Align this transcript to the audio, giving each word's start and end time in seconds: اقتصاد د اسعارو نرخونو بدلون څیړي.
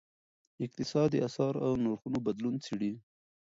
اقتصاد 0.65 1.07
د 1.11 1.15
اسعارو 1.27 1.79
نرخونو 1.83 2.17
بدلون 2.25 2.55
څیړي. 2.65 2.91